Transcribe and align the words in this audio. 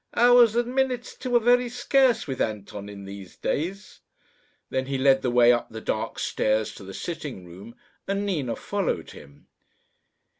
Hours, 0.15 0.55
and 0.55 0.73
minutes 0.73 1.13
too, 1.13 1.35
are 1.35 1.39
very 1.39 1.69
scarce 1.69 2.25
with 2.25 2.41
Anton 2.41 2.89
in 2.89 3.05
these 3.05 3.35
days. 3.37 3.99
Then 4.71 4.87
he 4.87 4.97
led 4.97 5.21
the 5.21 5.29
way 5.29 5.51
up 5.53 5.69
the 5.69 5.79
dark 5.79 6.17
stairs 6.17 6.73
to 6.73 6.83
the 6.83 6.91
sitting 6.95 7.45
room, 7.45 7.75
and 8.07 8.25
Nina 8.25 8.55
followed 8.55 9.11
him. 9.11 9.45